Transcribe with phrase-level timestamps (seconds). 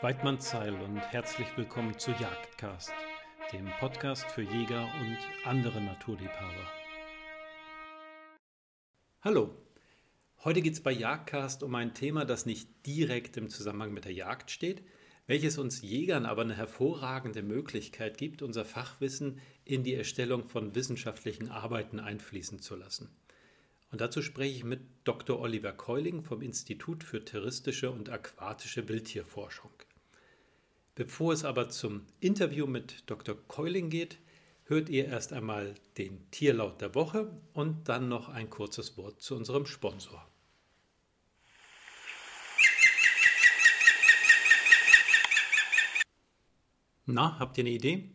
[0.00, 2.92] Weidmann Zeil und herzlich willkommen zu Jagdcast,
[3.52, 6.70] dem Podcast für Jäger und andere Naturliebhaber.
[9.22, 9.56] Hallo,
[10.44, 14.12] heute geht es bei Jagdcast um ein Thema, das nicht direkt im Zusammenhang mit der
[14.12, 14.84] Jagd steht,
[15.26, 21.50] welches uns Jägern aber eine hervorragende Möglichkeit gibt, unser Fachwissen in die Erstellung von wissenschaftlichen
[21.50, 23.10] Arbeiten einfließen zu lassen.
[23.90, 25.40] Und dazu spreche ich mit Dr.
[25.40, 29.70] Oliver Keuling vom Institut für terroristische und aquatische Wildtierforschung.
[30.94, 33.36] Bevor es aber zum Interview mit Dr.
[33.46, 34.18] Keuling geht,
[34.64, 39.34] hört ihr erst einmal den Tierlaut der Woche und dann noch ein kurzes Wort zu
[39.36, 40.28] unserem Sponsor.
[47.06, 48.10] Na, habt ihr eine Idee?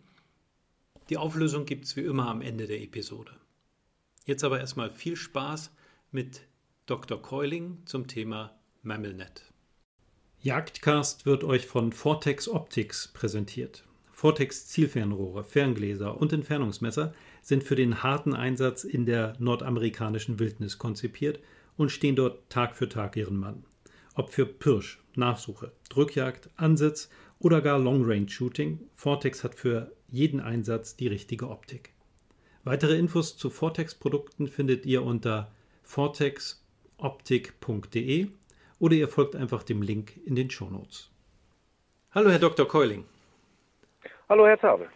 [1.09, 3.42] Die Auflösung gibt es wie immer am Ende der Episode.
[4.25, 5.71] Jetzt aber erstmal viel Spaß
[6.11, 6.41] mit
[6.85, 7.21] Dr.
[7.21, 9.43] Keuling zum Thema MammelNet.
[10.39, 13.83] Jagdcast wird euch von Vortex Optics präsentiert.
[14.11, 21.39] Vortex Zielfernrohre, Ferngläser und Entfernungsmesser sind für den harten Einsatz in der nordamerikanischen Wildnis konzipiert
[21.75, 23.65] und stehen dort Tag für Tag ihren Mann.
[24.15, 30.39] Ob für Pirsch, Nachsuche, Drückjagd, Ansitz oder gar Long Range Shooting, Vortex hat für jeden
[30.39, 31.92] Einsatz die richtige Optik.
[32.65, 35.51] Weitere Infos zu Vortex Produkten findet ihr unter
[35.83, 38.29] vortexoptik.de
[38.79, 41.09] oder ihr folgt einfach dem Link in den Shownotes.
[42.11, 42.65] Hallo, Herr Dr.
[42.65, 43.03] Keuling.
[44.29, 44.87] Hallo, Herr Zabel.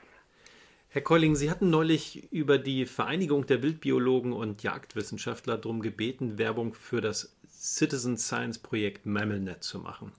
[0.88, 6.74] Herr Keuling, Sie hatten neulich über die Vereinigung der Wildbiologen und Jagdwissenschaftler darum gebeten, Werbung
[6.74, 10.14] für das Citizen Science Projekt MammelNet zu machen.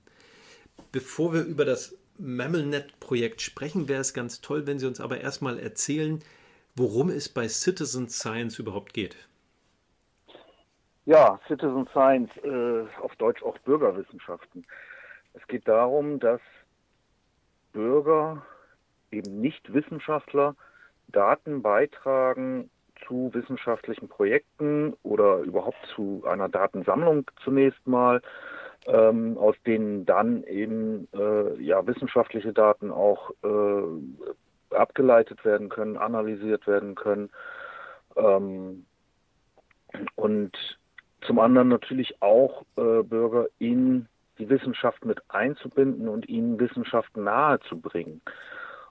[0.93, 5.59] Bevor wir über das MammelNet-Projekt sprechen, wäre es ganz toll, wenn Sie uns aber erstmal
[5.59, 6.23] erzählen,
[6.79, 9.17] worum es bei Citizen Science überhaupt geht.
[11.05, 14.65] Ja, Citizen Science, äh, auf Deutsch auch Bürgerwissenschaften.
[15.33, 16.41] Es geht darum, dass
[17.73, 18.45] Bürger,
[19.11, 20.55] eben nicht Wissenschaftler,
[21.09, 22.71] Daten beitragen
[23.07, 28.21] zu wissenschaftlichen Projekten oder überhaupt zu einer Datensammlung zunächst mal,
[28.87, 34.27] ähm, aus denen dann eben äh, ja, wissenschaftliche Daten auch äh,
[34.79, 37.31] abgeleitet werden können, analysiert werden können.
[38.17, 38.87] Ähm,
[40.17, 40.57] und
[41.23, 44.07] zum anderen natürlich auch äh, Bürger in
[44.39, 48.21] die Wissenschaft mit einzubinden und ihnen Wissenschaft nahezubringen.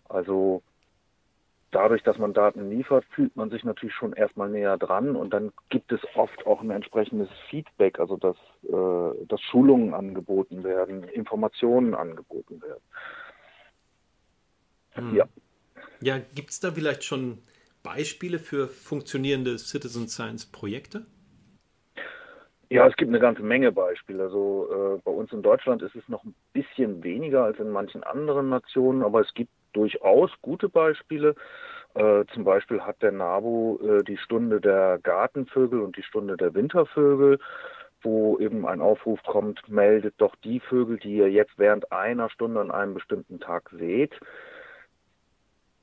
[0.10, 0.62] Also
[1.72, 5.52] dadurch, dass man Daten liefert, fühlt man sich natürlich schon erstmal näher dran und dann
[5.70, 11.94] gibt es oft auch ein entsprechendes Feedback, also dass, äh, dass Schulungen angeboten werden, Informationen
[11.94, 12.84] angeboten werden.
[14.92, 15.16] Hm.
[15.16, 15.26] Ja.
[16.02, 17.40] Ja, gibt es da vielleicht schon
[17.84, 21.06] Beispiele für funktionierende Citizen Science Projekte?
[22.70, 24.24] Ja, es gibt eine ganze Menge Beispiele.
[24.24, 28.04] Also äh, bei uns in Deutschland ist es noch ein bisschen weniger als in manchen
[28.04, 31.36] anderen Nationen, aber es gibt durchaus gute Beispiele.
[31.94, 36.54] Äh, zum Beispiel hat der NABU äh, die Stunde der Gartenvögel und die Stunde der
[36.54, 37.40] Wintervögel,
[38.02, 42.60] wo eben ein Aufruf kommt, meldet doch die Vögel, die ihr jetzt während einer Stunde
[42.60, 44.14] an einem bestimmten Tag seht.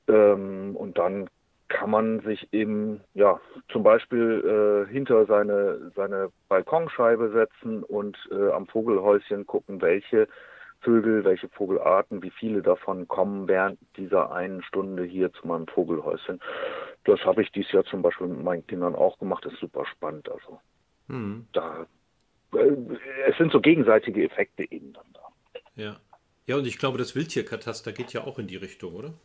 [0.07, 1.29] Ähm, und dann
[1.67, 3.39] kann man sich eben ja
[3.69, 10.27] zum Beispiel äh, hinter seine seine Balkonscheibe setzen und äh, am Vogelhäuschen gucken, welche
[10.81, 16.39] Vögel, welche Vogelarten, wie viele davon kommen während dieser einen Stunde hier zu meinem Vogelhäuschen.
[17.05, 19.43] Das habe ich dieses Jahr zum Beispiel mit meinen Kindern auch gemacht.
[19.45, 20.29] Das ist super spannend.
[20.29, 20.59] Also
[21.07, 21.47] hm.
[21.53, 21.87] da
[22.53, 22.75] äh,
[23.27, 25.61] es sind so gegenseitige Effekte eben dann da.
[25.75, 25.95] Ja.
[26.47, 29.15] Ja, und ich glaube, das Wildtierkataster geht ja auch in die Richtung, oder?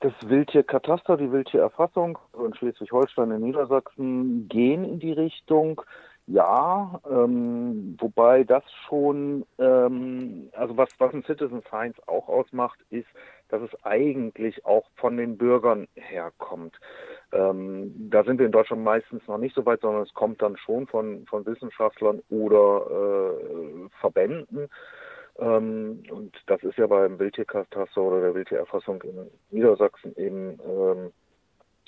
[0.00, 5.80] Das Wildtierkataster, die Wildtiererfassung in Schleswig-Holstein, in Niedersachsen gehen in die Richtung.
[6.28, 13.06] Ja, ähm, wobei das schon, ähm, also was, was ein Citizen Science auch ausmacht, ist,
[13.48, 16.76] dass es eigentlich auch von den Bürgern herkommt.
[17.32, 20.56] Ähm, da sind wir in Deutschland meistens noch nicht so weit, sondern es kommt dann
[20.56, 24.68] schon von, von Wissenschaftlern oder äh, Verbänden.
[25.38, 31.12] Ähm, und das ist ja beim Wildtierkataster oder der Wildtiererfassung in Niedersachsen eben ähm,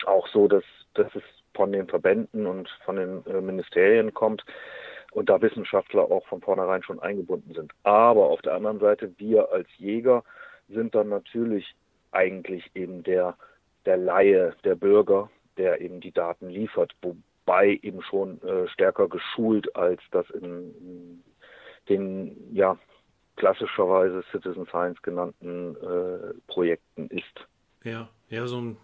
[0.07, 0.65] auch so, dass,
[0.95, 1.23] dass es
[1.55, 4.45] von den Verbänden und von den äh, Ministerien kommt
[5.13, 7.73] und da Wissenschaftler auch von vornherein schon eingebunden sind.
[7.83, 10.23] Aber auf der anderen Seite, wir als Jäger
[10.69, 11.75] sind dann natürlich
[12.13, 13.37] eigentlich eben der,
[13.87, 19.75] der Laie, der Bürger, der eben die Daten liefert, wobei eben schon äh, stärker geschult,
[19.75, 21.25] als das in, in
[21.89, 22.79] den ja,
[23.39, 27.47] klassischerweise Citizen Science genannten äh, Projekten ist.
[27.85, 28.77] Ja, ja, so ein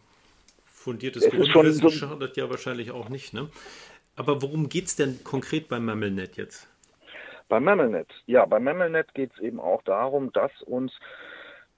[0.65, 3.49] fundiertes Grundwissen schadet ja wahrscheinlich auch nicht, ne?
[4.17, 6.69] Aber worum geht es denn konkret beim Mammelnet jetzt?
[7.49, 10.93] Bei MamelNet, ja, bei MamelNet geht es eben auch darum, dass uns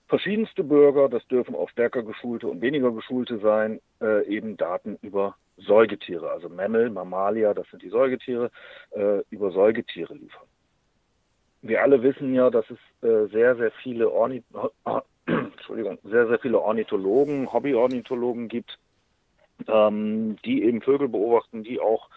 [0.07, 5.35] verschiedenste Bürger, das dürfen auch stärker geschulte und weniger geschulte sein, äh, eben Daten über
[5.57, 8.51] Säugetiere, also Mammel, Mammalia, das sind die Säugetiere,
[8.91, 10.47] äh, über Säugetiere liefern.
[11.63, 14.45] Wir alle wissen ja, dass es äh, sehr, sehr viele Ornith
[15.27, 18.79] Entschuldigung, sehr, sehr viele Ornithologen, Hobbyornithologen gibt,
[19.67, 22.09] ähm, die eben Vögel beobachten, die auch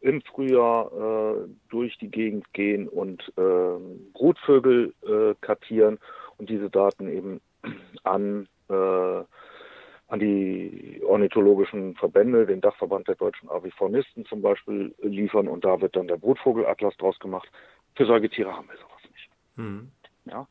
[0.00, 3.78] im Frühjahr äh, durch die Gegend gehen und äh,
[4.12, 5.98] Brutvögel äh, kartieren
[6.38, 7.40] und diese Daten eben
[8.04, 15.64] an, äh, an die ornithologischen Verbände, den Dachverband der deutschen Avifaunisten zum Beispiel, liefern und
[15.64, 17.50] da wird dann der Brutvogelatlas draus gemacht.
[17.96, 19.30] Für Säugetiere haben wir sowas nicht.
[19.56, 19.90] Mhm.
[20.26, 20.46] Ja.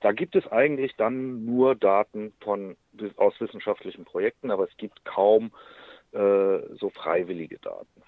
[0.00, 2.76] Da gibt es eigentlich dann nur Daten von,
[3.16, 5.52] aus wissenschaftlichen Projekten, aber es gibt kaum
[6.12, 8.02] äh, so freiwillige Daten.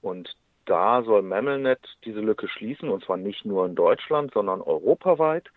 [0.00, 5.50] Und da soll MammleNet diese Lücke schließen, und zwar nicht nur in Deutschland, sondern europaweit.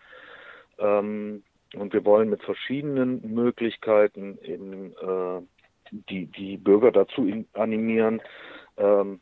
[0.78, 1.44] Ähm,
[1.74, 5.42] und wir wollen mit verschiedenen Möglichkeiten eben äh,
[6.08, 8.20] die, die Bürger dazu animieren,
[8.76, 9.20] ähm,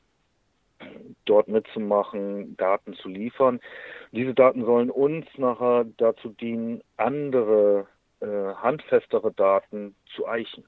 [1.25, 3.61] dort mitzumachen, Daten zu liefern.
[4.13, 7.87] Diese Daten sollen uns nachher dazu dienen, andere
[8.21, 10.65] äh, handfestere Daten zu eichen.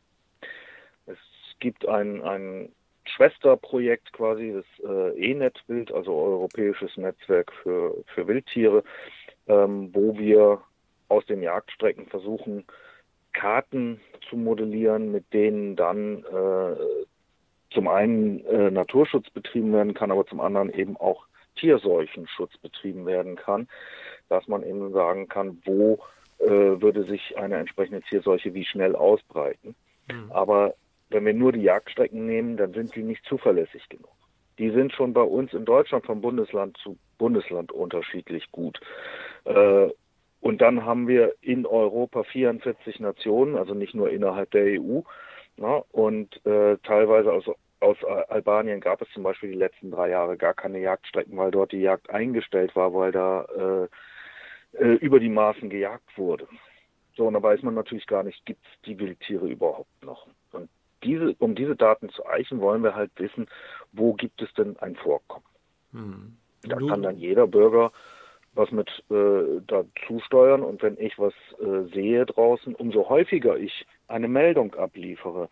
[1.07, 1.19] Es
[1.61, 2.73] gibt ein, ein
[3.07, 8.85] Schwesterprojekt quasi, das äh, E-Net-Wild, also Europäisches Netzwerk für, für Wildtiere,
[9.47, 10.61] ähm, wo wir
[11.09, 12.65] aus den Jagdstrecken versuchen,
[13.33, 16.77] Karten zu modellieren, mit denen dann äh,
[17.71, 21.27] zum einen äh, Naturschutz betrieben werden kann, aber zum anderen eben auch
[21.57, 23.69] Tierseuchenschutz betrieben werden kann,
[24.29, 25.99] dass man eben sagen kann, wo
[26.39, 29.75] äh, würde sich eine entsprechende Tierseuche wie schnell ausbreiten.
[30.11, 30.31] Mhm.
[30.31, 30.75] Aber
[31.11, 34.13] wenn wir nur die Jagdstrecken nehmen, dann sind sie nicht zuverlässig genug.
[34.59, 38.81] Die sind schon bei uns in Deutschland von Bundesland zu Bundesland unterschiedlich gut.
[39.45, 39.89] Äh,
[40.41, 45.01] und dann haben wir in Europa 44 Nationen, also nicht nur innerhalb der EU.
[45.59, 47.45] Na, und äh, teilweise aus,
[47.81, 47.97] aus
[48.29, 51.81] Albanien gab es zum Beispiel die letzten drei Jahre gar keine Jagdstrecken, weil dort die
[51.81, 53.89] Jagd eingestellt war, weil da äh,
[54.79, 56.47] äh, über die Maßen gejagt wurde.
[57.17, 60.29] So, und da weiß man natürlich gar nicht, gibt es die Wildtiere überhaupt noch.
[60.53, 60.71] Und
[61.03, 63.49] diese, um diese Daten zu eichen, wollen wir halt wissen,
[63.93, 65.45] wo gibt es denn ein Vorkommen.
[65.93, 66.37] Hm.
[66.63, 67.91] Da kann dann jeder Bürger
[68.59, 70.63] was mit äh, dazu steuern.
[70.63, 75.49] Und wenn ich was äh, sehe draußen, umso häufiger ich eine Meldung abliefere,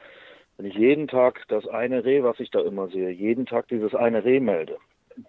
[0.57, 3.95] wenn ich jeden Tag das eine Reh, was ich da immer sehe, jeden Tag dieses
[3.95, 4.77] eine Reh melde,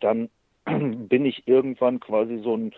[0.02, 0.30] dann
[0.66, 2.74] bin ich irgendwann quasi so ein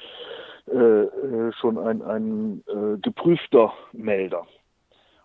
[0.68, 4.46] äh, äh, schon ein, ein äh, geprüfter Melder.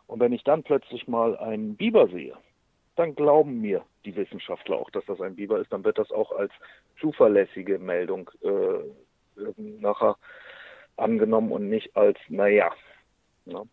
[0.06, 2.34] Und wenn ich dann plötzlich mal einen Biber sehe,
[2.96, 6.32] dann glauben mir die Wissenschaftler auch, dass das ein Biber ist, dann wird das auch
[6.32, 6.52] als
[7.00, 8.84] zuverlässige Meldung äh,
[9.56, 10.16] nachher
[10.96, 12.72] angenommen und nicht als, naja.
[13.44, 13.68] Ne?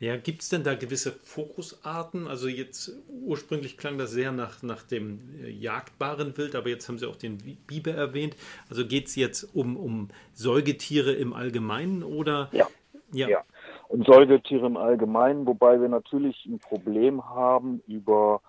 [0.00, 2.26] Ja, gibt es denn da gewisse Fokusarten?
[2.26, 6.98] Also jetzt ursprünglich klang das sehr nach, nach dem äh, jagdbaren Wild, aber jetzt haben
[6.98, 8.36] Sie auch den Biber erwähnt.
[8.68, 12.48] Also geht es jetzt um, um Säugetiere im Allgemeinen oder?
[12.52, 12.66] Ja.
[13.12, 13.28] ja.
[13.28, 13.44] ja.
[13.88, 18.40] Um Säugetiere im Allgemeinen, wobei wir natürlich ein Problem haben über,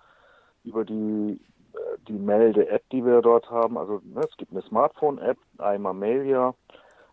[0.64, 1.38] über die
[2.08, 3.78] die Melde-App, die wir dort haben.
[3.78, 6.54] Also ne, es gibt eine Smartphone-App, einmal Mailia,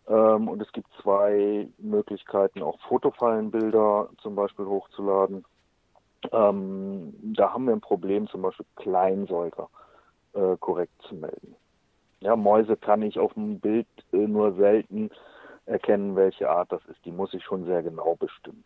[0.07, 5.45] ähm, und es gibt zwei Möglichkeiten, auch Fotofallenbilder zum Beispiel hochzuladen.
[6.31, 9.69] Ähm, da haben wir ein Problem, zum Beispiel Kleinsäuger
[10.33, 11.55] äh, korrekt zu melden.
[12.21, 15.09] Ja, Mäuse kann ich auf dem Bild äh, nur selten
[15.65, 17.03] erkennen, welche Art das ist.
[17.05, 18.63] Die muss ich schon sehr genau bestimmen.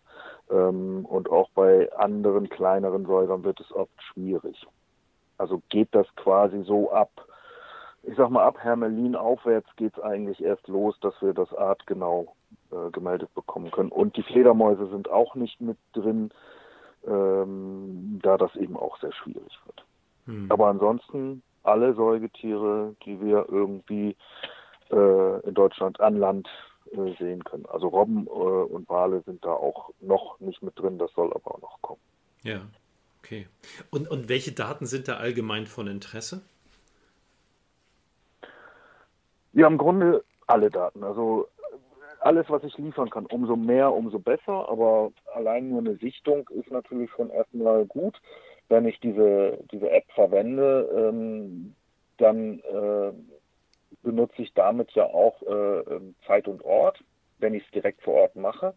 [0.49, 4.65] Ähm, und auch bei anderen kleineren Säugern wird es oft schwierig.
[5.37, 7.11] Also geht das quasi so ab.
[8.03, 12.35] Ich sag mal, ab Hermelin aufwärts geht es eigentlich erst los, dass wir das artgenau
[12.71, 13.91] äh, gemeldet bekommen können.
[13.91, 16.31] Und die Fledermäuse sind auch nicht mit drin,
[17.05, 19.85] ähm, da das eben auch sehr schwierig wird.
[20.25, 20.51] Hm.
[20.51, 24.15] Aber ansonsten alle Säugetiere, die wir irgendwie
[24.91, 26.47] äh, in Deutschland an Land
[26.91, 27.65] äh, sehen können.
[27.67, 31.55] Also Robben äh, und Wale sind da auch noch nicht mit drin, das soll aber
[31.55, 32.01] auch noch kommen.
[32.43, 32.61] Ja.
[33.27, 33.45] Okay.
[33.91, 36.43] Und, und welche Daten sind da allgemein von Interesse?
[39.51, 41.03] Ja, im Grunde alle Daten.
[41.03, 41.49] Also
[42.21, 43.25] alles, was ich liefern kann.
[43.25, 44.69] Umso mehr, umso besser.
[44.69, 48.17] Aber allein nur eine Sichtung ist natürlich schon erstmal gut.
[48.69, 51.75] Wenn ich diese, diese App verwende, ähm,
[52.17, 53.11] dann äh,
[54.03, 57.03] benutze ich damit ja auch äh, ähm, Zeit und Ort,
[57.39, 58.73] wenn ich es direkt vor Ort mache.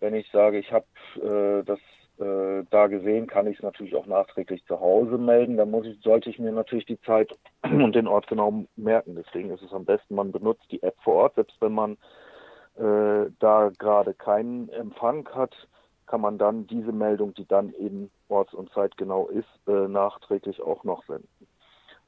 [0.00, 0.86] Wenn ich sage, ich habe
[1.16, 1.80] äh, das
[2.18, 5.56] äh, da gesehen, kann ich es natürlich auch nachträglich zu Hause melden.
[5.56, 9.16] Da muss ich, sollte ich mir natürlich die Zeit und den Ort genau merken.
[9.16, 11.92] Deswegen ist es am besten, man benutzt die App vor Ort, selbst wenn man
[12.76, 15.54] äh, da gerade keinen Empfang hat,
[16.06, 20.84] kann man dann diese Meldung, die dann eben orts- und zeitgenau ist, äh, nachträglich auch
[20.84, 21.28] noch senden.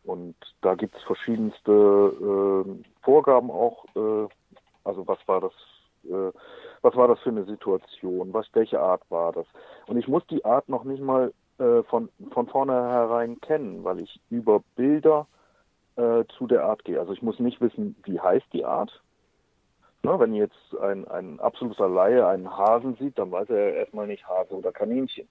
[0.04, 3.84] Und da gibt es verschiedenste äh, Vorgaben auch.
[3.96, 4.28] Äh,
[4.84, 5.52] also was war das?
[6.86, 8.32] Was war das für eine Situation?
[8.32, 9.44] Was, welche Art war das?
[9.88, 14.20] Und ich muss die Art noch nicht mal äh, von, von vornherein kennen, weil ich
[14.30, 15.26] über Bilder
[15.96, 17.00] äh, zu der Art gehe.
[17.00, 19.02] Also ich muss nicht wissen, wie heißt die Art.
[20.04, 24.28] Ne, wenn jetzt ein, ein absoluter Laie einen Hasen sieht, dann weiß er erstmal nicht
[24.28, 25.26] Hase oder Kaninchen.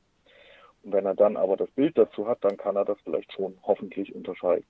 [0.84, 3.58] Und wenn er dann aber das Bild dazu hat, dann kann er das vielleicht schon
[3.64, 4.66] hoffentlich unterscheiden.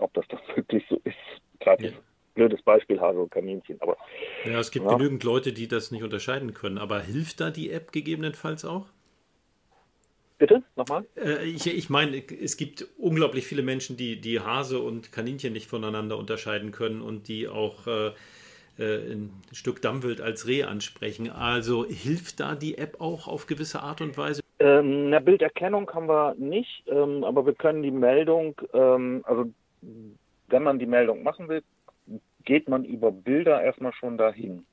[0.00, 1.14] Ob das dann wirklich so ist.
[1.60, 1.92] Gerade ja.
[2.34, 3.80] Blödes Beispiel Hase und Kaninchen.
[3.80, 3.96] Aber,
[4.44, 4.96] ja, es gibt ja.
[4.96, 6.78] genügend Leute, die das nicht unterscheiden können.
[6.78, 8.86] Aber hilft da die App gegebenenfalls auch?
[10.38, 10.62] Bitte?
[10.76, 11.06] Nochmal?
[11.16, 15.68] Äh, ich, ich meine, es gibt unglaublich viele Menschen, die, die Hase und Kaninchen nicht
[15.68, 18.08] voneinander unterscheiden können und die auch äh,
[18.78, 21.30] äh ein Stück Dammwild als Reh ansprechen.
[21.30, 24.42] Also hilft da die App auch auf gewisse Art und Weise?
[24.58, 29.50] Ähm, eine Bilderkennung haben wir nicht, ähm, aber wir können die Meldung, ähm, also
[30.48, 31.62] wenn man die Meldung machen will,
[32.44, 34.66] geht man über Bilder erstmal schon dahin.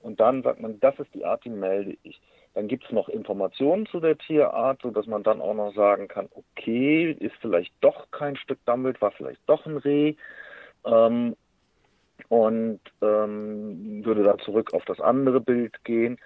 [0.00, 2.20] Und dann sagt man, das ist die Art, die melde ich.
[2.52, 6.28] Dann gibt es noch Informationen zu der Tierart, sodass man dann auch noch sagen kann,
[6.34, 10.14] okay, ist vielleicht doch kein Stück Dammwild, war vielleicht doch ein Reh.
[10.84, 11.34] Ähm,
[12.28, 16.18] und ähm, würde da zurück auf das andere Bild gehen.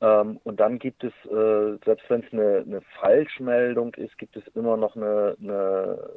[0.00, 4.46] Ähm, und dann gibt es, äh, selbst wenn es eine, eine, Falschmeldung ist, gibt es
[4.54, 6.10] immer noch eine, eine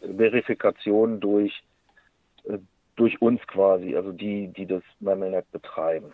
[0.00, 1.62] Verifikation durch,
[2.44, 2.58] äh,
[2.98, 6.12] durch uns quasi, also die, die das MemoNet betreiben.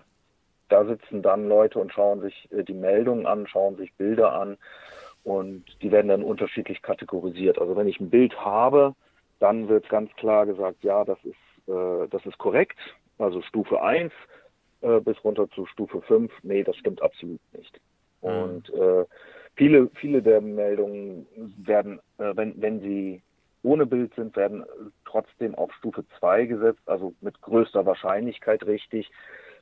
[0.69, 4.59] Da sitzen dann Leute und schauen sich äh, die Meldungen an, schauen sich Bilder an
[5.25, 7.59] und die werden dann unterschiedlich kategorisiert.
[7.59, 8.95] Also wenn ich ein Bild habe,
[9.41, 12.79] dann wird ganz klar gesagt, ja, das ist, äh, das ist korrekt,
[13.19, 14.13] also Stufe 1
[14.83, 16.31] äh, bis runter zu Stufe 5.
[16.43, 17.81] Nee, das stimmt absolut nicht.
[18.23, 18.29] Mhm.
[18.29, 19.07] Und äh,
[19.57, 21.27] viele, viele der Meldungen
[21.57, 23.23] werden, äh, wenn, wenn sie
[23.63, 24.65] ohne Bild sind, werden
[25.15, 29.11] trotzdem auf Stufe 2 gesetzt, also mit größter Wahrscheinlichkeit richtig,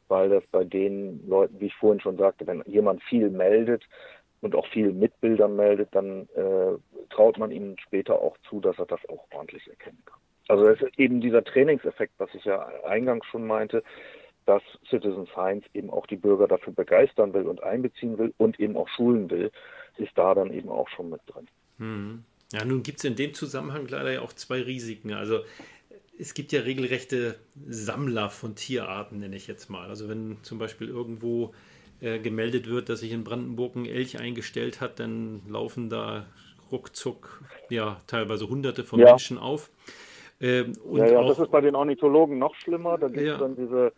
[0.08, 3.84] weil das bei den Leuten, wie ich vorhin schon sagte, wenn jemand viel meldet
[4.40, 6.78] und auch viel mit Bildern meldet, dann äh,
[7.10, 10.18] traut man ihm später auch zu, dass er das auch ordentlich erkennen kann.
[10.48, 13.82] Also es ist eben dieser Trainingseffekt, was ich ja eingangs schon meinte,
[14.46, 18.76] dass Citizen Science eben auch die Bürger dafür begeistern will und einbeziehen will und eben
[18.76, 19.52] auch schulen will,
[19.98, 21.46] ist da dann eben auch schon mit drin.
[21.78, 22.24] Hm.
[22.52, 25.12] Ja, nun gibt es in dem Zusammenhang leider ja auch zwei Risiken.
[25.12, 25.40] Also
[26.18, 29.88] es gibt ja regelrechte Sammler von Tierarten, nenne ich jetzt mal.
[29.88, 31.52] Also wenn zum Beispiel irgendwo
[32.00, 36.26] äh, gemeldet wird, dass sich in Brandenburg ein Elch eingestellt hat, dann laufen da
[36.70, 39.06] ruckzuck ja teilweise hunderte von ja.
[39.06, 39.70] Menschen auf.
[40.40, 42.98] Ähm, ja, ja, auch, das ist bei den Ornithologen noch schlimmer.
[42.98, 43.38] Da gibt es ja.
[43.38, 43.92] dann diese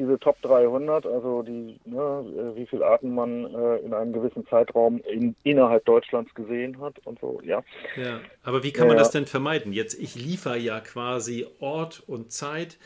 [0.00, 4.46] diese Top 300, also die, ne, äh, wie viele Arten man äh, in einem gewissen
[4.46, 7.62] Zeitraum in, innerhalb Deutschlands gesehen hat und so, ja.
[7.96, 9.02] Ja, aber wie kann man ja.
[9.02, 9.72] das denn vermeiden?
[9.72, 12.78] Jetzt, ich liefere ja quasi Ort und Zeit.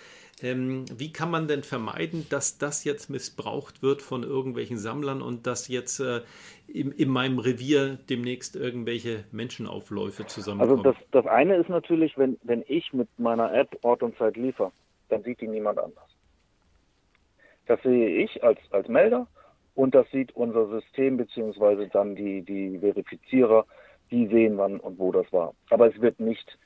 [0.43, 5.47] Ähm, wie kann man denn vermeiden, dass das jetzt missbraucht wird von irgendwelchen Sammlern und
[5.47, 6.23] dass jetzt äh,
[6.67, 10.85] in, in, meinem Revier demnächst irgendwelche Menschenaufläufe zusammenkommen?
[10.85, 14.37] Also das, das eine ist natürlich, wenn, wenn ich mit meiner App Ort und Zeit
[14.37, 14.73] liefere,
[15.09, 16.14] dann sieht die niemand anders.
[17.67, 19.27] Das sehe ich als, als Melder
[19.75, 23.65] und das sieht unser System beziehungsweise dann die, die Verifizierer,
[24.11, 25.55] die sehen, wann und wo das war.
[25.71, 26.59] Aber es wird nicht,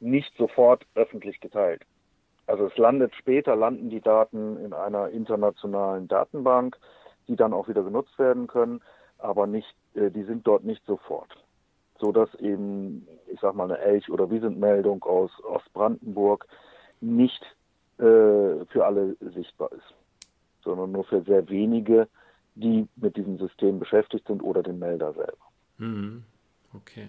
[0.00, 1.82] nicht sofort öffentlich geteilt.
[2.46, 6.76] Also es landet später, landen die Daten in einer internationalen Datenbank,
[7.28, 8.80] die dann auch wieder genutzt werden können,
[9.18, 11.30] aber nicht, äh, die sind dort nicht sofort.
[12.00, 16.46] So dass eben, ich sag mal, eine Elch- oder Wiesentmeldung aus Ostbrandenburg
[17.00, 17.42] nicht
[17.98, 19.94] äh, für alle sichtbar ist
[20.64, 22.08] sondern nur für sehr wenige,
[22.54, 25.50] die mit diesem System beschäftigt sind oder den Melder selber.
[25.78, 26.24] Mhm.
[26.74, 27.08] Okay.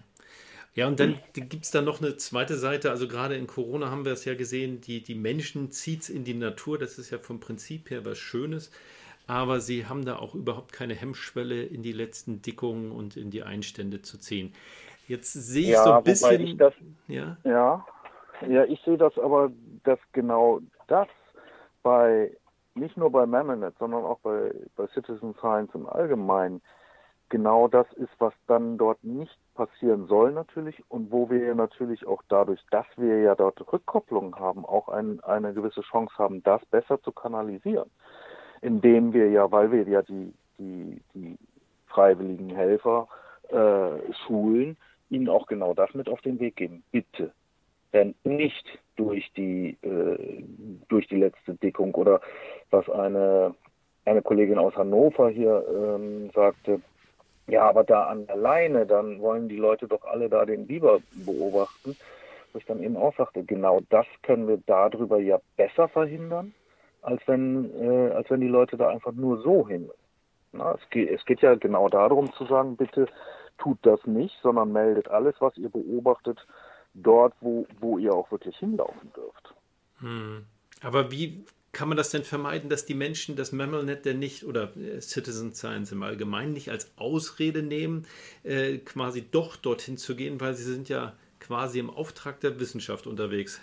[0.73, 2.91] Ja, und dann gibt es da noch eine zweite Seite.
[2.91, 6.23] Also gerade in Corona haben wir es ja gesehen, die, die Menschen zieht es in
[6.23, 6.77] die Natur.
[6.77, 8.71] Das ist ja vom Prinzip her was Schönes.
[9.27, 13.43] Aber sie haben da auch überhaupt keine Hemmschwelle, in die letzten Dickungen und in die
[13.43, 14.53] Einstände zu ziehen.
[15.07, 16.57] Jetzt sehe ich ja, so ein bisschen.
[16.57, 16.73] Das,
[17.07, 17.37] ja?
[17.43, 17.85] ja,
[18.47, 19.51] ja, ich sehe das aber,
[19.83, 21.07] dass genau das
[21.83, 22.31] bei
[22.75, 26.61] nicht nur bei Mamonet, sondern auch bei, bei Citizen Science im Allgemeinen
[27.31, 32.21] genau das ist, was dann dort nicht passieren soll natürlich und wo wir natürlich auch
[32.27, 37.01] dadurch, dass wir ja dort Rückkopplungen haben, auch ein, eine gewisse Chance haben, das besser
[37.01, 37.89] zu kanalisieren.
[38.61, 41.37] Indem wir ja, weil wir ja die, die, die
[41.87, 43.07] freiwilligen Helfer
[43.49, 44.77] äh, schulen,
[45.09, 46.83] ihnen auch genau das mit auf den Weg geben.
[46.91, 47.33] Bitte.
[47.93, 50.43] Denn nicht durch die, äh,
[50.87, 52.21] durch die letzte Dickung oder
[52.69, 53.53] was eine,
[54.05, 56.81] eine Kollegin aus Hannover hier ähm, sagte,
[57.47, 61.97] ja, aber da an der dann wollen die Leute doch alle da den Biber beobachten.
[62.53, 66.53] Wo ich dann eben auch sagte, genau das können wir darüber ja besser verhindern,
[67.01, 69.89] als wenn, äh, als wenn die Leute da einfach nur so hin.
[70.51, 73.07] Na, es, geht, es geht ja genau darum zu sagen, bitte
[73.57, 76.45] tut das nicht, sondern meldet alles, was ihr beobachtet,
[76.93, 79.53] dort, wo, wo ihr auch wirklich hinlaufen dürft.
[79.99, 80.45] Hm.
[80.81, 84.75] Aber wie kann man das denn vermeiden, dass die Menschen das MemoNet denn nicht oder
[84.75, 88.05] äh, Citizen Science im Allgemeinen nicht als Ausrede nehmen,
[88.43, 93.07] äh, quasi doch dorthin zu gehen, weil sie sind ja quasi im Auftrag der Wissenschaft
[93.07, 93.61] unterwegs?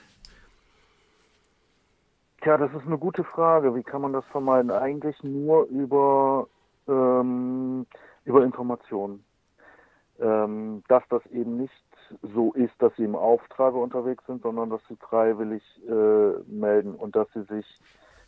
[2.40, 3.74] Tja, das ist eine gute Frage.
[3.74, 4.70] Wie kann man das vermeiden?
[4.70, 6.48] Eigentlich nur über,
[6.86, 7.86] ähm,
[8.24, 9.24] über Informationen.
[10.20, 11.87] Ähm, dass das eben nicht
[12.22, 17.16] so ist, dass sie im Auftrage unterwegs sind, sondern dass sie freiwillig äh, melden und
[17.16, 17.66] dass sie sich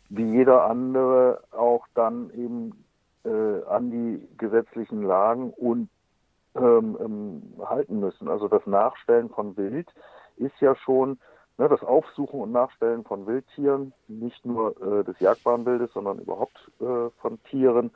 [0.09, 2.85] wie jeder andere auch dann eben
[3.23, 5.89] äh, an die gesetzlichen Lagen und
[6.55, 8.27] ähm, ähm, halten müssen.
[8.27, 9.87] Also das Nachstellen von Wild
[10.35, 11.17] ist ja schon
[11.57, 17.09] ne, das Aufsuchen und Nachstellen von Wildtieren, nicht nur äh, des Jagdbahnbildes, sondern überhaupt äh,
[17.21, 17.91] von Tieren,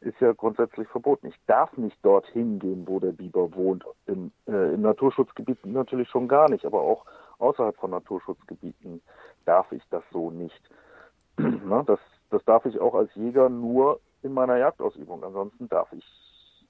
[0.00, 1.28] ist ja grundsätzlich verboten.
[1.28, 3.84] Ich darf nicht dorthin gehen, wo der Biber wohnt.
[4.06, 7.04] Im, äh, Im Naturschutzgebiet natürlich schon gar nicht, aber auch
[7.38, 9.02] außerhalb von Naturschutzgebieten
[9.44, 10.60] darf ich das so nicht.
[11.36, 12.00] Na, das,
[12.30, 15.24] das darf ich auch als Jäger nur in meiner Jagdausübung.
[15.24, 16.04] Ansonsten darf ich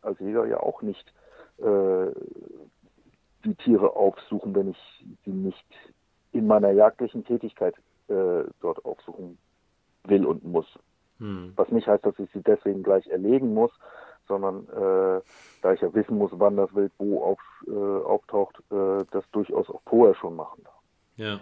[0.03, 1.13] als Jäger ja auch nicht
[1.59, 2.11] äh,
[3.45, 5.67] die Tiere aufsuchen, wenn ich sie nicht
[6.33, 7.75] in meiner jagdlichen Tätigkeit
[8.09, 9.39] äh, dort aufsuchen
[10.05, 10.67] will und muss.
[11.19, 11.53] Hm.
[11.57, 13.73] Was nicht heißt, dass ich sie deswegen gleich erlegen muss,
[14.29, 15.21] sondern äh,
[15.63, 19.69] da ich ja wissen muss, wann das Wild wo auf, äh, auftaucht, äh, das durchaus
[19.71, 20.75] auch vorher schon machen darf.
[21.17, 21.41] Ja.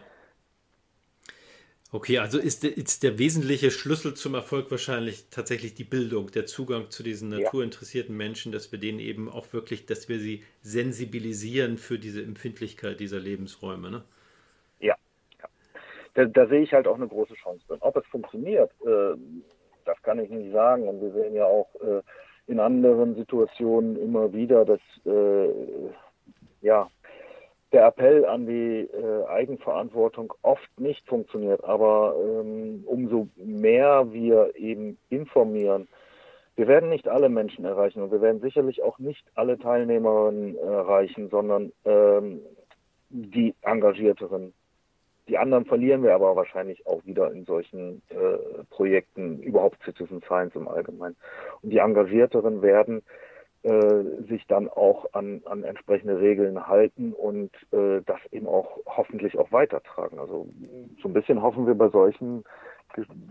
[1.95, 6.45] Okay, also ist der, ist der, wesentliche Schlüssel zum Erfolg wahrscheinlich tatsächlich die Bildung, der
[6.45, 11.79] Zugang zu diesen naturinteressierten Menschen, dass wir denen eben auch wirklich, dass wir sie sensibilisieren
[11.79, 13.93] für diese Empfindlichkeit dieser Lebensräume.
[13.93, 14.03] Ne?
[14.81, 14.97] Ja,
[15.39, 15.49] ja.
[16.15, 17.79] Da, da, sehe ich halt auch eine große Chance drin.
[17.81, 19.15] Ob es funktioniert, äh,
[19.85, 20.89] das kann ich nicht sagen.
[20.89, 22.03] Und wir sehen ja auch äh,
[22.47, 25.49] in anderen Situationen immer wieder, dass äh,
[26.61, 26.89] ja,
[27.73, 31.65] der Appell an die äh, Eigenverantwortung oft nicht funktioniert.
[31.65, 35.89] Aber ähm, umso mehr wir eben informieren,
[36.57, 41.29] wir werden nicht alle Menschen erreichen und wir werden sicherlich auch nicht alle Teilnehmerinnen erreichen,
[41.29, 42.43] sondern ähm,
[43.11, 44.53] die Engagierteren,
[45.29, 50.55] die anderen verlieren wir aber wahrscheinlich auch wieder in solchen äh, Projekten, überhaupt Citizen Science
[50.55, 51.17] im Allgemeinen.
[51.63, 53.03] Und die Engagierteren werden
[53.63, 59.39] äh, sich dann auch an, an entsprechende Regeln halten und äh, das eben auch hoffentlich
[59.39, 60.19] auch weitertragen.
[60.19, 60.47] Also
[61.03, 62.45] so ein bisschen hoffen wir bei solchen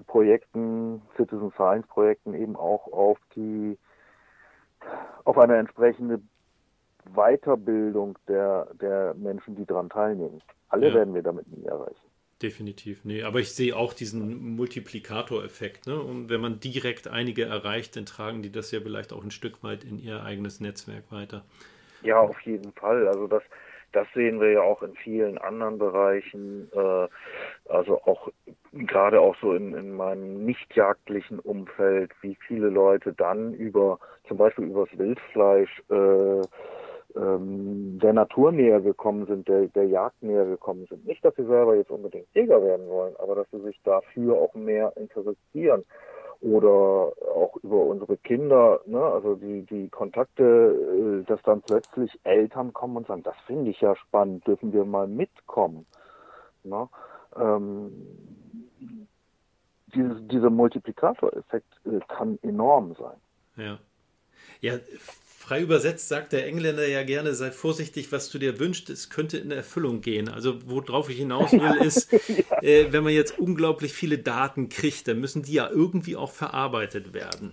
[0.07, 3.77] Projekten, Citizen Science Projekten eben auch auf die
[5.23, 6.19] auf eine entsprechende
[7.13, 10.41] Weiterbildung der, der Menschen, die daran teilnehmen.
[10.69, 10.95] Alle ja.
[10.95, 11.95] werden wir damit nie erreichen.
[12.41, 13.23] Definitiv, nee.
[13.23, 15.87] Aber ich sehe auch diesen Multiplikatoreffekt.
[15.87, 15.99] Ne?
[15.99, 19.63] Und wenn man direkt einige erreicht, dann tragen die das ja vielleicht auch ein Stück
[19.63, 21.45] weit in ihr eigenes Netzwerk weiter.
[22.01, 23.07] Ja, auf jeden Fall.
[23.07, 23.43] Also das,
[23.93, 26.69] das sehen wir ja auch in vielen anderen Bereichen.
[26.73, 27.07] Äh,
[27.69, 28.29] also auch
[28.73, 34.37] gerade auch so in, in meinem nicht jagdlichen Umfeld, wie viele Leute dann über zum
[34.37, 36.41] Beispiel übers Wildfleisch äh,
[37.15, 41.05] ähm, der Natur näher gekommen sind, der, der Jagd näher gekommen sind.
[41.05, 44.53] Nicht, dass sie selber jetzt unbedingt Jäger werden wollen, aber dass sie sich dafür auch
[44.53, 45.83] mehr interessieren
[46.41, 52.73] oder auch über unsere Kinder, ne, also die, die Kontakte, äh, dass dann plötzlich Eltern
[52.73, 55.85] kommen und sagen, das finde ich ja spannend, dürfen wir mal mitkommen.
[56.63, 56.89] Ne?
[57.37, 57.91] Ähm,
[59.95, 63.17] dieses, dieser Multiplikatoreffekt äh, kann enorm sein.
[63.55, 63.79] Ja.
[64.59, 64.73] Ja,
[65.43, 69.37] Frei übersetzt sagt der Engländer ja gerne, sei vorsichtig, was du dir wünschst, es könnte
[69.37, 70.29] in Erfüllung gehen.
[70.29, 72.63] Also worauf ich hinaus will, ist, ja.
[72.63, 77.13] äh, wenn man jetzt unglaublich viele Daten kriegt, dann müssen die ja irgendwie auch verarbeitet
[77.13, 77.51] werden.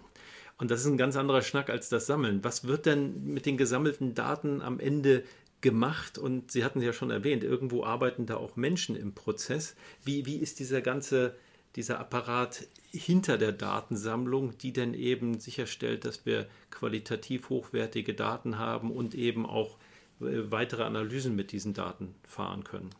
[0.56, 2.44] Und das ist ein ganz anderer Schnack als das Sammeln.
[2.44, 5.24] Was wird denn mit den gesammelten Daten am Ende
[5.60, 6.16] gemacht?
[6.16, 9.74] Und Sie hatten es ja schon erwähnt, irgendwo arbeiten da auch Menschen im Prozess.
[10.04, 11.34] Wie, wie ist dieser ganze
[11.76, 18.90] dieser Apparat hinter der Datensammlung, die dann eben sicherstellt, dass wir qualitativ hochwertige Daten haben
[18.90, 19.78] und eben auch
[20.20, 22.90] äh, weitere Analysen mit diesen Daten fahren können?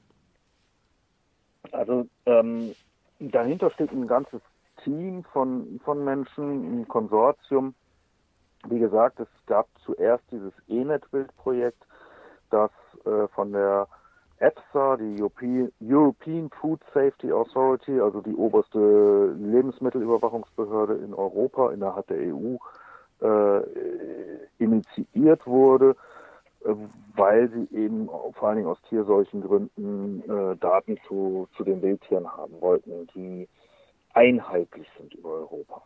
[1.72, 2.74] Also ähm,
[3.18, 4.40] dahinter steht ein ganzes
[4.85, 7.74] Team von, von Menschen, ein Konsortium,
[8.68, 11.83] Wie gesagt, es gab zuerst dieses ENET-Wild-Projekt,
[12.50, 12.70] das
[13.04, 13.88] äh, von der
[14.40, 22.57] EFSA, die European Food Safety Authority, also die oberste Lebensmittelüberwachungsbehörde in Europa innerhalb der EU,
[23.20, 23.62] äh,
[24.59, 25.94] initiiert wurde,
[26.64, 26.74] äh,
[27.14, 32.26] weil sie eben vor allen Dingen aus tiersolchen Gründen äh, Daten zu, zu den Wildtieren
[32.26, 33.46] haben wollten, die
[34.14, 35.83] einheitlich sind über Europa.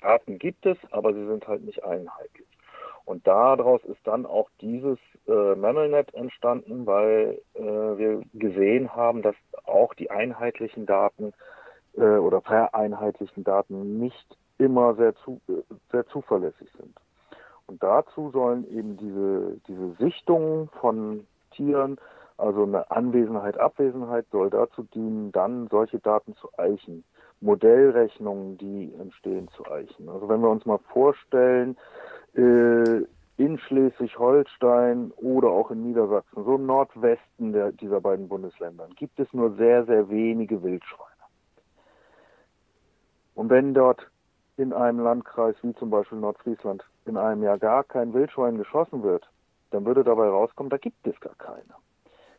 [0.00, 2.51] Daten gibt es, aber sie sind halt nicht einheitlich.
[3.04, 9.34] Und daraus ist dann auch dieses äh, MammelNet entstanden, weil äh, wir gesehen haben, dass
[9.64, 11.32] auch die einheitlichen Daten
[11.96, 15.40] äh, oder vereinheitlichen Daten nicht immer sehr, zu,
[15.90, 16.96] sehr zuverlässig sind.
[17.66, 21.98] Und dazu sollen eben diese, diese Sichtungen von Tieren,
[22.38, 27.04] also eine Anwesenheit, Abwesenheit, soll dazu dienen, dann solche Daten zu eichen.
[27.40, 30.08] Modellrechnungen, die entstehen, zu eichen.
[30.08, 36.66] Also wenn wir uns mal vorstellen, äh, in Schleswig-Holstein oder auch in Niedersachsen, so im
[36.66, 41.10] Nordwesten der, dieser beiden Bundesländer, gibt es nur sehr, sehr wenige Wildschweine.
[43.34, 44.06] Und wenn dort
[44.56, 49.28] in einem Landkreis wie zum Beispiel Nordfriesland in einem Jahr gar kein Wildschwein geschossen wird,
[49.70, 51.74] dann würde dabei rauskommen, da gibt es gar keine.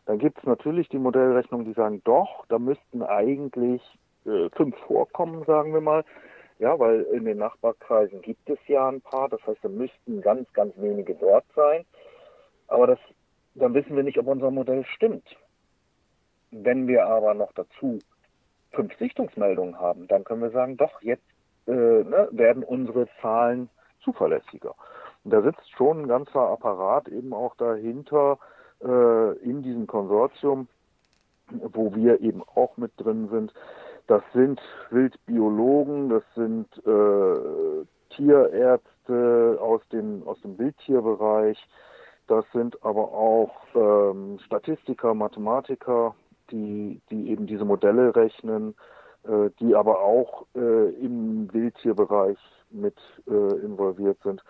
[0.05, 3.81] Dann gibt es natürlich die Modellrechnungen, die sagen, doch, da müssten eigentlich
[4.25, 6.03] äh, fünf vorkommen, sagen wir mal.
[6.63, 10.47] Ja, weil in den Nachbarkreisen gibt es ja ein paar, das heißt, da müssten ganz,
[10.53, 11.83] ganz wenige dort sein.
[12.69, 12.99] Aber das,
[13.53, 15.27] dann wissen wir nicht, ob unser Modell stimmt.
[16.51, 17.99] Wenn wir aber noch dazu
[18.71, 21.27] fünf Sichtungsmeldungen haben, dann können wir sagen, doch, jetzt
[21.67, 23.69] äh, ne, werden unsere Zahlen
[24.01, 24.73] zuverlässiger.
[25.25, 28.39] Und da sitzt schon ein ganzer Apparat eben auch dahinter
[28.81, 30.69] äh, in diesem Konsortium,
[31.49, 33.53] wo wir eben auch mit drin sind.
[34.07, 37.85] Das sind Wildbiologen, das sind äh,
[38.15, 41.57] Tierärzte aus dem, aus dem Wildtierbereich,
[42.27, 46.15] das sind aber auch ähm, Statistiker, Mathematiker,
[46.51, 48.75] die, die eben diese Modelle rechnen,
[49.23, 52.37] äh, die aber auch äh, im Wildtierbereich
[52.71, 52.95] mit
[53.27, 54.41] äh, involviert sind.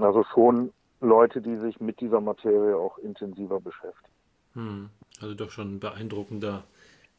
[0.00, 4.14] Also schon Leute, die sich mit dieser Materie auch intensiver beschäftigen.
[4.52, 4.90] Hm.
[5.20, 6.62] Also doch schon ein beeindruckender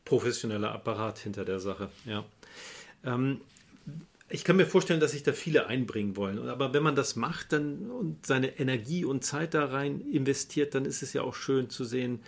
[0.05, 2.23] professioneller Apparat hinter der Sache, ja.
[3.03, 3.41] Ähm,
[4.27, 6.49] ich kann mir vorstellen, dass sich da viele einbringen wollen.
[6.49, 10.85] Aber wenn man das macht dann und seine Energie und Zeit da rein investiert, dann
[10.85, 12.21] ist es ja auch schön zu sehen,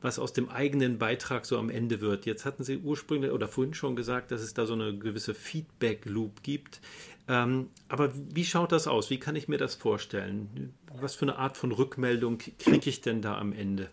[0.00, 2.26] was aus dem eigenen Beitrag so am Ende wird.
[2.26, 6.42] Jetzt hatten Sie ursprünglich oder vorhin schon gesagt, dass es da so eine gewisse Feedback-Loop
[6.42, 6.80] gibt.
[7.28, 9.10] Ähm, aber wie schaut das aus?
[9.10, 10.74] Wie kann ich mir das vorstellen?
[11.00, 13.90] Was für eine Art von Rückmeldung kriege ich denn da am Ende?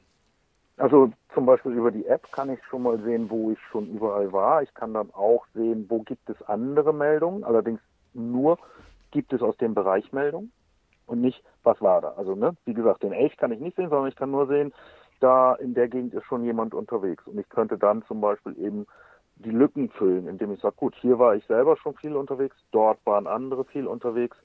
[0.77, 4.33] Also zum Beispiel über die App kann ich schon mal sehen, wo ich schon überall
[4.33, 4.61] war.
[4.61, 7.43] Ich kann dann auch sehen, wo gibt es andere Meldungen.
[7.43, 7.79] Allerdings
[8.13, 8.57] nur
[9.11, 10.51] gibt es aus dem Bereich Meldungen
[11.05, 12.09] und nicht, was war da.
[12.17, 14.73] Also ne, wie gesagt, den Elch kann ich nicht sehen, sondern ich kann nur sehen,
[15.21, 17.25] da in der Gegend ist schon jemand unterwegs.
[17.25, 18.85] Und ich könnte dann zum Beispiel eben
[19.37, 22.99] die Lücken füllen, indem ich sage, gut, hier war ich selber schon viel unterwegs, dort
[23.05, 24.37] waren andere viel unterwegs.